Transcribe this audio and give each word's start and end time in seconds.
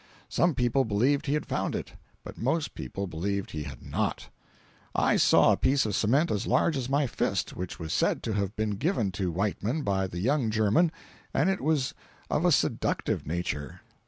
Some 0.29 0.55
people 0.55 0.83
believed 0.83 1.27
he 1.27 1.35
had 1.35 1.45
found 1.45 1.75
it, 1.75 1.93
but 2.23 2.35
most 2.35 2.73
people 2.73 3.05
believed 3.05 3.51
he 3.51 3.61
had 3.65 3.83
not. 3.83 4.29
I 4.95 5.15
saw 5.15 5.51
a 5.51 5.57
piece 5.57 5.85
of 5.85 5.95
cement 5.95 6.31
as 6.31 6.47
large 6.47 6.75
as 6.75 6.89
my 6.89 7.05
fist 7.05 7.55
which 7.55 7.77
was 7.77 7.93
said 7.93 8.23
to 8.23 8.33
have 8.33 8.55
been 8.55 8.77
given 8.77 9.11
to 9.11 9.31
Whiteman 9.31 9.83
by 9.83 10.07
the 10.07 10.17
young 10.19 10.49
German, 10.49 10.91
and 11.35 11.51
it 11.51 11.61
was 11.61 11.93
of 12.31 12.45
a 12.45 12.51
seductive 12.51 13.27
nature. 13.27 13.81